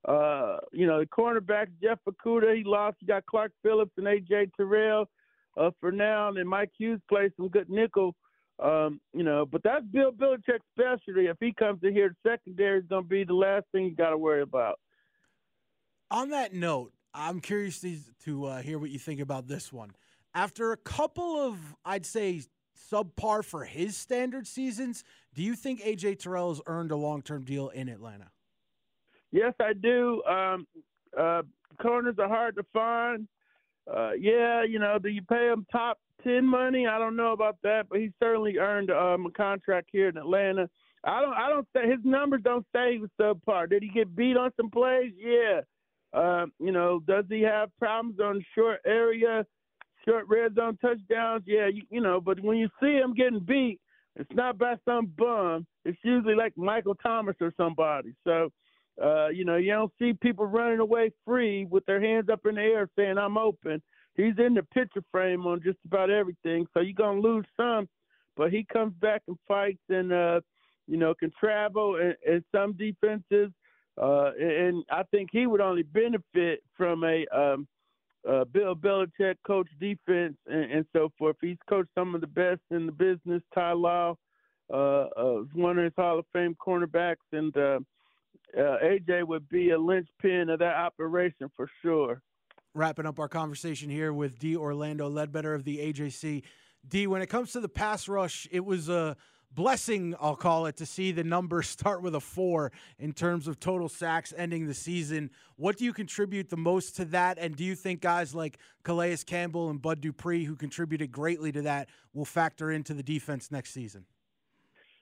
Uh, 0.07 0.59
you 0.73 0.87
know, 0.87 1.01
the 1.01 1.07
cornerbacks, 1.07 1.71
Jeff 1.83 1.99
Okudah, 2.09 2.57
he 2.57 2.65
lost. 2.65 2.97
You 3.01 3.07
got 3.07 3.25
Clark 3.27 3.53
Phillips 3.63 3.93
and 3.97 4.07
A.J. 4.07 4.51
Terrell 4.57 5.09
uh, 5.57 5.71
for 5.81 5.91
now. 5.91 6.29
And 6.29 6.49
Mike 6.49 6.71
Hughes 6.77 7.01
plays 7.09 7.31
some 7.37 7.49
good 7.49 7.71
nickel. 7.71 8.15
Um, 8.63 9.01
you 9.13 9.25
know, 9.25 9.47
but 9.47 9.63
that's 9.65 9.85
Bill 9.87 10.13
Belichick's 10.13 10.65
specialty. 10.79 11.27
If 11.27 11.39
he 11.41 11.53
comes 11.53 11.81
in 11.83 11.93
here, 11.93 12.11
the 12.11 12.31
secondary 12.31 12.79
is 12.81 12.85
going 12.89 13.05
to 13.05 13.09
be 13.09 13.25
the 13.25 13.35
last 13.35 13.65
thing 13.73 13.85
you 13.85 13.95
got 13.95 14.11
to 14.11 14.19
worry 14.19 14.43
about. 14.43 14.79
On 16.11 16.31
that 16.31 16.53
note, 16.53 16.93
I'm 17.13 17.41
curious 17.41 17.81
to, 17.81 17.99
to 18.25 18.45
uh, 18.47 18.63
hear 18.63 18.79
what 18.79 18.91
you 18.91 18.99
think 18.99 19.21
about 19.21 19.49
this 19.49 19.73
one. 19.73 19.93
After 20.35 20.73
a 20.73 20.77
couple 20.77 21.37
of, 21.37 21.59
I'd 21.85 22.07
say, 22.07 22.43
subpar 22.93 23.45
for 23.45 23.65
his 23.65 23.97
standard 23.97 24.47
seasons, 24.47 25.03
do 25.35 25.43
you 25.43 25.55
think 25.55 25.83
AJ 25.83 26.21
Terrell 26.21 26.51
has 26.51 26.61
earned 26.67 26.91
a 26.91 26.97
long 26.97 27.23
term 27.23 27.45
deal 27.45 27.69
in 27.69 27.89
Atlanta? 27.89 28.31
Yes, 29.33 29.53
I 29.61 29.73
do. 29.73 30.23
Um, 30.25 30.67
uh, 31.19 31.43
corners 31.83 32.17
are 32.19 32.29
hard 32.29 32.55
to 32.57 32.65
find. 32.73 33.27
Uh, 33.93 34.13
yeah, 34.13 34.63
you 34.63 34.79
know, 34.79 34.99
do 34.99 35.09
you 35.09 35.23
pay 35.23 35.49
him 35.49 35.67
top 35.71 35.99
ten 36.23 36.47
money? 36.47 36.87
I 36.87 36.99
don't 36.99 37.17
know 37.17 37.33
about 37.33 37.57
that, 37.65 37.89
but 37.91 37.99
he 37.99 38.13
certainly 38.23 38.59
earned 38.59 38.91
um, 38.91 39.27
a 39.27 39.31
contract 39.31 39.89
here 39.93 40.09
in 40.09 40.17
Atlanta. 40.17 40.71
I 41.05 41.21
don't. 41.21 41.35
I 41.35 41.49
don't 41.49 41.67
say 41.75 41.91
his 41.91 42.01
numbers 42.05 42.43
don't 42.45 42.67
say 42.75 42.93
he 42.93 42.99
was 42.99 43.11
subpar. 43.21 43.69
Did 43.69 43.83
he 43.83 43.91
get 43.91 44.15
beat 44.15 44.37
on 44.37 44.53
some 44.57 44.71
plays? 44.71 45.13
Yeah. 45.19 45.61
Uh, 46.13 46.47
you 46.61 46.71
know, 46.71 47.01
does 47.01 47.25
he 47.29 47.43
have 47.43 47.77
problems 47.79 48.21
on 48.21 48.45
short 48.55 48.79
area, 48.87 49.45
short 50.05 50.27
red 50.29 50.55
zone 50.55 50.79
touchdowns? 50.81 51.43
Yeah, 51.45 51.67
you, 51.67 51.83
you 51.91 52.01
know. 52.01 52.21
But 52.21 52.41
when 52.41 52.57
you 52.57 52.69
see 52.81 52.93
him 52.93 53.15
getting 53.15 53.41
beat, 53.41 53.81
it's 54.17 54.31
not 54.33 54.59
by 54.59 54.75
some 54.85 55.07
bum. 55.19 55.67
It's 55.85 55.99
usually 56.03 56.35
like 56.35 56.57
Michael 56.57 56.95
Thomas 56.95 57.37
or 57.41 57.53
somebody. 57.57 58.15
So, 58.25 58.51
uh, 59.03 59.29
you 59.29 59.45
know, 59.45 59.57
you 59.57 59.73
don't 59.73 59.93
see 59.99 60.13
people 60.13 60.47
running 60.47 60.79
away 60.79 61.11
free 61.25 61.67
with 61.67 61.85
their 61.87 62.01
hands 62.01 62.29
up 62.29 62.47
in 62.47 62.55
the 62.55 62.61
air 62.61 62.89
saying 62.97 63.19
I'm 63.19 63.37
open. 63.37 63.83
He's 64.17 64.39
in 64.39 64.55
the 64.55 64.63
picture 64.63 65.03
frame 65.11 65.47
on 65.47 65.61
just 65.63 65.79
about 65.85 66.11
everything. 66.11 66.67
So 66.73 66.81
you're 66.81 66.93
gonna 66.95 67.21
lose 67.21 67.47
some, 67.57 67.89
but 68.37 68.53
he 68.53 68.65
comes 68.73 68.95
back 69.01 69.23
and 69.27 69.37
fights 69.49 69.83
and 69.89 70.13
uh, 70.13 70.41
you 70.87 70.97
know 70.97 71.15
can 71.15 71.33
travel 71.39 71.97
and, 71.97 72.15
and 72.27 72.45
some 72.53 72.75
defenses. 72.75 73.51
Uh, 74.01 74.31
and 74.41 74.85
I 74.91 75.03
think 75.11 75.31
he 75.33 75.47
would 75.47 75.61
only 75.61 75.83
benefit 75.83 76.63
from 76.77 77.05
a 77.05 77.27
um, 77.37 77.67
uh, 78.29 78.45
Bill 78.45 78.75
Belichick 78.75 79.37
coach 79.47 79.69
defense 79.81 80.37
and, 80.47 80.73
and, 80.73 80.87
so 80.93 81.11
forth. 81.19 81.37
He's 81.41 81.59
coached 81.69 81.91
some 81.95 82.15
of 82.15 82.21
the 82.21 82.27
best 82.27 82.61
in 82.71 82.87
the 82.87 82.93
business. 82.93 83.43
Ty 83.55 83.73
Law 83.73 84.17
uh, 84.73 84.77
uh, 84.77 85.35
one 85.53 85.79
of 85.79 85.85
his 85.85 85.93
Hall 85.97 86.19
of 86.19 86.27
Fame 86.33 86.57
cornerbacks, 86.65 87.17
and 87.33 87.55
uh, 87.57 87.81
uh 88.57 88.79
AJ 88.83 89.27
would 89.27 89.49
be 89.49 89.71
a 89.71 89.79
linchpin 89.79 90.49
of 90.49 90.59
that 90.61 90.77
operation 90.77 91.51
for 91.57 91.69
sure. 91.83 92.23
Wrapping 92.75 93.07
up 93.07 93.19
our 93.19 93.29
conversation 93.29 93.91
here 93.91 94.13
with 94.13 94.39
D. 94.39 94.57
Orlando 94.57 95.09
Ledbetter 95.09 95.55
of 95.55 95.65
the 95.65 95.79
AJC. 95.79 96.43
D, 96.87 97.07
when 97.07 97.23
it 97.23 97.29
comes 97.29 97.53
to 97.53 97.61
the 97.61 97.69
pass 97.69 98.09
rush, 98.09 98.49
it 98.51 98.65
was 98.65 98.89
a 98.89 99.17
blessing, 99.55 100.15
I'll 100.21 100.37
call 100.37 100.67
it, 100.67 100.77
to 100.79 100.87
see 100.87 101.13
the 101.13 101.25
numbers 101.25 101.69
start 101.69 102.03
with 102.03 102.15
a 102.15 102.21
four 102.21 102.73
in 102.99 103.13
terms 103.13 103.47
of 103.49 103.61
total 103.61 103.89
sacks 103.89 104.33
ending 104.37 104.67
the 104.67 104.75
season. 104.75 105.31
What 105.57 105.77
do 105.77 105.85
you 105.85 105.93
contribute 105.93 106.51
the 106.51 106.57
most 106.57 106.97
to 106.97 107.05
that? 107.07 107.39
And 107.39 107.57
do 107.57 107.65
you 107.65 107.75
think 107.75 108.01
guys 108.01 108.35
like 108.35 108.59
Calais 108.83 109.19
Campbell 109.27 109.71
and 109.71 109.81
Bud 109.81 110.01
Dupree, 110.01 110.45
who 110.45 110.57
contributed 110.57 111.13
greatly 111.13 111.53
to 111.53 111.63
that, 111.63 111.89
will 112.13 112.25
factor 112.25 112.71
into 112.71 112.95
the 112.95 113.03
defense 113.03 113.51
next 113.51 113.73
season? 113.73 114.05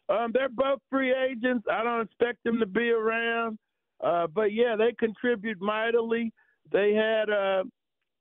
Um, 0.09 0.31
they're 0.35 0.49
both 0.49 0.81
free 0.91 1.15
agents. 1.15 1.67
I 1.71 1.83
don't 1.83 2.03
expect 2.03 2.43
them 2.45 2.59
to 2.59 2.67
be 2.67 2.91
around, 2.91 3.59
uh, 4.03 4.27
but 4.27 4.53
yeah, 4.53 4.77
they 4.77 4.93
contribute 4.99 5.61
mightily. 5.61 6.33
They 6.71 6.93
had 6.93 7.31
uh, 7.31 7.65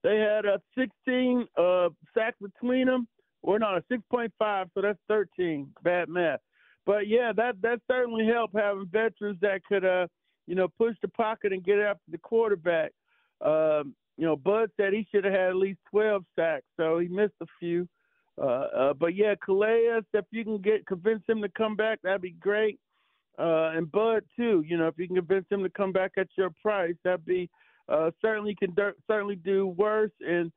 they 0.03 0.17
had 0.17 0.45
a 0.45 0.61
16 0.77 1.47
uh, 1.57 1.89
sacks 2.13 2.37
between 2.41 2.87
them. 2.87 3.07
We're 3.43 3.57
not 3.57 3.77
a 3.77 3.81
6.5, 3.91 4.29
so 4.73 4.81
that's 4.81 4.99
13. 5.07 5.71
Bad 5.83 6.09
math. 6.09 6.39
But 6.85 7.07
yeah, 7.07 7.31
that 7.35 7.61
that 7.61 7.79
certainly 7.89 8.25
helped 8.25 8.55
having 8.55 8.87
veterans 8.91 9.37
that 9.41 9.63
could, 9.65 9.85
uh, 9.85 10.07
you 10.47 10.55
know, 10.55 10.67
push 10.67 10.95
the 11.01 11.07
pocket 11.09 11.53
and 11.53 11.63
get 11.63 11.79
after 11.79 12.01
the 12.09 12.17
quarterback. 12.17 12.91
Um, 13.39 13.95
you 14.17 14.25
know, 14.25 14.35
Bud 14.35 14.69
said 14.77 14.93
he 14.93 15.07
should 15.11 15.25
have 15.25 15.33
had 15.33 15.49
at 15.49 15.55
least 15.55 15.79
12 15.91 16.23
sacks, 16.35 16.65
so 16.77 16.99
he 16.99 17.07
missed 17.07 17.33
a 17.41 17.45
few. 17.59 17.87
Uh, 18.41 18.67
uh, 18.75 18.93
but 18.93 19.15
yeah, 19.15 19.35
Calais, 19.43 20.01
if 20.13 20.25
you 20.31 20.43
can 20.43 20.59
get 20.59 20.85
convince 20.87 21.23
him 21.27 21.41
to 21.41 21.49
come 21.49 21.75
back, 21.75 21.99
that'd 22.03 22.21
be 22.21 22.31
great. 22.31 22.79
Uh, 23.37 23.71
and 23.75 23.91
Bud 23.91 24.23
too, 24.35 24.63
you 24.67 24.77
know, 24.77 24.87
if 24.87 24.95
you 24.97 25.07
can 25.07 25.15
convince 25.15 25.45
him 25.49 25.63
to 25.63 25.69
come 25.69 25.91
back 25.91 26.11
at 26.17 26.27
your 26.37 26.49
price, 26.61 26.95
that'd 27.03 27.25
be 27.25 27.49
uh, 27.89 28.11
certainly 28.21 28.55
can 28.55 28.71
do, 28.71 28.91
certainly 29.07 29.35
do 29.35 29.67
worse. 29.67 30.11
And 30.21 30.51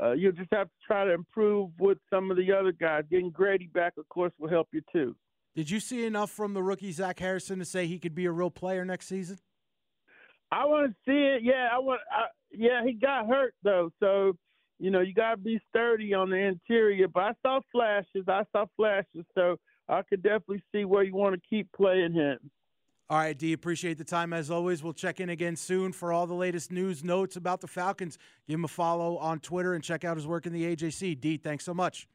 uh, 0.00 0.12
you'll 0.12 0.32
just 0.32 0.52
have 0.52 0.68
to 0.68 0.74
try 0.86 1.04
to 1.04 1.12
improve 1.12 1.70
with 1.78 1.98
some 2.12 2.30
of 2.30 2.36
the 2.36 2.52
other 2.52 2.72
guys. 2.72 3.04
Getting 3.10 3.30
Grady 3.30 3.68
back, 3.68 3.94
of 3.98 4.08
course, 4.08 4.32
will 4.38 4.48
help 4.48 4.68
you 4.72 4.82
too. 4.92 5.16
Did 5.54 5.70
you 5.70 5.80
see 5.80 6.04
enough 6.04 6.30
from 6.30 6.54
the 6.54 6.62
rookie 6.62 6.92
Zach 6.92 7.18
Harrison 7.18 7.58
to 7.58 7.64
say 7.64 7.86
he 7.86 7.98
could 7.98 8.14
be 8.14 8.26
a 8.26 8.32
real 8.32 8.50
player 8.50 8.84
next 8.84 9.08
season? 9.08 9.38
I 10.52 10.64
want 10.64 10.90
to 10.90 10.96
see 11.06 11.18
it. 11.18 11.42
Yeah, 11.42 11.68
I 11.72 11.78
want. 11.78 12.00
I, 12.10 12.26
yeah, 12.52 12.84
he 12.84 12.92
got 12.92 13.26
hurt 13.26 13.54
though, 13.62 13.90
so 14.00 14.36
you 14.78 14.90
know 14.90 15.00
you 15.00 15.14
got 15.14 15.32
to 15.32 15.36
be 15.36 15.60
sturdy 15.68 16.14
on 16.14 16.30
the 16.30 16.36
interior. 16.36 17.08
But 17.08 17.20
I 17.20 17.32
saw 17.42 17.60
flashes. 17.72 18.24
I 18.28 18.44
saw 18.52 18.66
flashes, 18.76 19.24
so 19.34 19.56
I 19.88 20.02
could 20.02 20.22
definitely 20.22 20.62
see 20.72 20.84
where 20.84 21.02
you 21.02 21.14
want 21.14 21.34
to 21.34 21.40
keep 21.48 21.68
playing 21.72 22.12
him. 22.12 22.38
All 23.10 23.18
right, 23.18 23.36
D, 23.36 23.52
appreciate 23.52 23.98
the 23.98 24.04
time 24.04 24.32
as 24.32 24.52
always. 24.52 24.84
We'll 24.84 24.92
check 24.92 25.18
in 25.18 25.30
again 25.30 25.56
soon 25.56 25.90
for 25.92 26.12
all 26.12 26.28
the 26.28 26.34
latest 26.34 26.70
news, 26.70 27.02
notes 27.02 27.34
about 27.34 27.60
the 27.60 27.66
Falcons. 27.66 28.18
Give 28.46 28.54
him 28.54 28.64
a 28.64 28.68
follow 28.68 29.18
on 29.18 29.40
Twitter 29.40 29.74
and 29.74 29.82
check 29.82 30.04
out 30.04 30.16
his 30.16 30.28
work 30.28 30.46
in 30.46 30.52
the 30.52 30.62
AJC. 30.76 31.20
D, 31.20 31.36
thanks 31.36 31.64
so 31.64 31.74
much. 31.74 32.06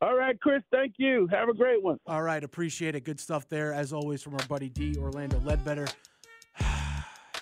All 0.00 0.16
right, 0.16 0.40
Chris, 0.40 0.62
thank 0.72 0.94
you. 0.96 1.28
Have 1.30 1.50
a 1.50 1.54
great 1.54 1.82
one. 1.82 1.98
All 2.06 2.22
right, 2.22 2.42
appreciate 2.42 2.94
it. 2.94 3.04
Good 3.04 3.20
stuff 3.20 3.50
there, 3.50 3.74
as 3.74 3.92
always, 3.92 4.22
from 4.22 4.32
our 4.32 4.46
buddy 4.48 4.70
D, 4.70 4.96
Orlando 4.98 5.38
Ledbetter. 5.40 5.86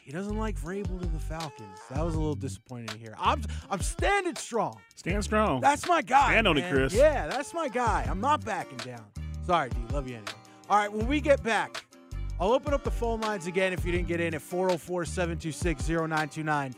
he 0.02 0.10
doesn't 0.10 0.36
like 0.36 0.58
Vrabel 0.60 1.00
to 1.00 1.06
the 1.06 1.20
Falcons. 1.20 1.78
That 1.88 2.04
was 2.04 2.16
a 2.16 2.18
little 2.18 2.34
disappointing 2.34 2.98
here. 2.98 3.14
I'm 3.16 3.42
I'm 3.70 3.80
standing 3.80 4.34
strong. 4.34 4.80
Stand 4.96 5.22
strong. 5.22 5.60
That's 5.60 5.86
my 5.86 6.02
guy. 6.02 6.30
Stand 6.30 6.48
on 6.48 6.56
man. 6.56 6.64
it, 6.64 6.72
Chris. 6.72 6.94
Yeah, 6.94 7.28
that's 7.28 7.54
my 7.54 7.68
guy. 7.68 8.04
I'm 8.10 8.20
not 8.20 8.44
backing 8.44 8.78
down. 8.78 9.04
Sorry, 9.46 9.70
D. 9.70 9.76
Love 9.92 10.08
you 10.08 10.16
anyway. 10.16 10.32
All 10.68 10.78
right, 10.78 10.92
when 10.92 11.06
we 11.06 11.20
get 11.20 11.42
back, 11.44 11.84
I'll 12.42 12.54
open 12.54 12.74
up 12.74 12.82
the 12.82 12.90
phone 12.90 13.20
lines 13.20 13.46
again 13.46 13.72
if 13.72 13.84
you 13.84 13.92
didn't 13.92 14.08
get 14.08 14.20
in 14.20 14.34
at 14.34 14.42
404 14.42 15.04
726 15.04 15.88
0929. 15.88 16.74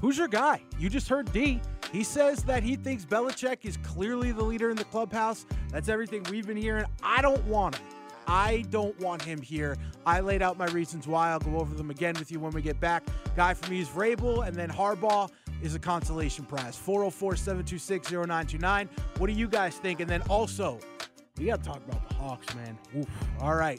Who's 0.00 0.16
your 0.16 0.26
guy? 0.26 0.62
You 0.78 0.88
just 0.88 1.06
heard 1.06 1.30
D. 1.34 1.60
He 1.92 2.02
says 2.02 2.42
that 2.44 2.62
he 2.62 2.76
thinks 2.76 3.04
Belichick 3.04 3.66
is 3.66 3.76
clearly 3.82 4.32
the 4.32 4.42
leader 4.42 4.70
in 4.70 4.76
the 4.78 4.84
clubhouse. 4.84 5.44
That's 5.70 5.90
everything 5.90 6.24
we've 6.30 6.46
been 6.46 6.56
hearing. 6.56 6.86
I 7.02 7.20
don't 7.20 7.44
want 7.44 7.76
him. 7.76 7.84
I 8.26 8.64
don't 8.70 8.98
want 9.00 9.20
him 9.20 9.42
here. 9.42 9.76
I 10.06 10.20
laid 10.20 10.40
out 10.40 10.56
my 10.56 10.68
reasons 10.68 11.06
why. 11.06 11.28
I'll 11.28 11.40
go 11.40 11.58
over 11.58 11.74
them 11.74 11.90
again 11.90 12.14
with 12.18 12.32
you 12.32 12.40
when 12.40 12.52
we 12.52 12.62
get 12.62 12.80
back. 12.80 13.04
Guy 13.36 13.52
for 13.52 13.70
me 13.70 13.80
is 13.80 13.88
Vrabel, 13.88 14.46
and 14.46 14.56
then 14.56 14.70
Harbaugh 14.70 15.28
is 15.60 15.74
a 15.74 15.78
consolation 15.78 16.46
prize. 16.46 16.74
404 16.78 17.36
726 17.36 18.10
0929. 18.12 18.88
What 19.18 19.26
do 19.26 19.34
you 19.34 19.46
guys 19.46 19.76
think? 19.76 20.00
And 20.00 20.08
then 20.08 20.22
also, 20.22 20.78
we 21.36 21.44
got 21.44 21.62
to 21.62 21.68
talk 21.68 21.82
about 21.86 22.08
the 22.08 22.14
Hawks, 22.14 22.54
man. 22.54 22.78
Oof. 22.96 23.06
All 23.42 23.56
right. 23.56 23.78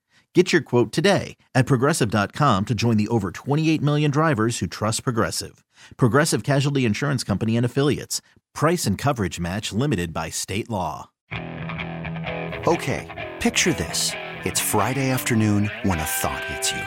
Get 0.33 0.53
your 0.53 0.61
quote 0.61 0.93
today 0.93 1.35
at 1.53 1.65
progressive.com 1.65 2.63
to 2.65 2.73
join 2.73 2.95
the 2.95 3.09
over 3.09 3.31
28 3.31 3.81
million 3.81 4.11
drivers 4.11 4.59
who 4.59 4.67
trust 4.67 5.03
Progressive. 5.03 5.65
Progressive 5.97 6.43
Casualty 6.43 6.85
Insurance 6.85 7.23
Company 7.23 7.57
and 7.57 7.65
Affiliates. 7.65 8.21
Price 8.53 8.85
and 8.85 8.97
coverage 8.97 9.41
match 9.41 9.73
limited 9.73 10.13
by 10.13 10.29
state 10.29 10.69
law. 10.69 11.09
Okay, 12.65 13.31
picture 13.41 13.73
this. 13.73 14.11
It's 14.45 14.59
Friday 14.59 15.09
afternoon 15.09 15.69
when 15.83 15.99
a 15.99 16.03
thought 16.03 16.43
hits 16.45 16.71
you. 16.71 16.81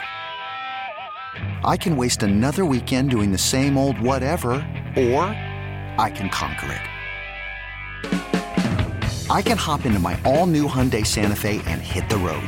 I 1.63 1.77
can 1.77 1.97
waste 1.97 2.23
another 2.23 2.65
weekend 2.65 3.11
doing 3.11 3.31
the 3.31 3.37
same 3.37 3.77
old 3.77 3.99
whatever, 3.99 4.53
or 4.97 5.25
I 5.99 6.11
can 6.15 6.29
conquer 6.29 6.71
it. 6.71 6.81
I 9.29 9.41
can 9.41 9.57
hop 9.57 9.85
into 9.85 9.99
my 9.99 10.19
all 10.23 10.47
new 10.47 10.67
Hyundai 10.67 11.05
Santa 11.05 11.35
Fe 11.35 11.61
and 11.65 11.81
hit 11.81 12.09
the 12.09 12.17
road. 12.17 12.47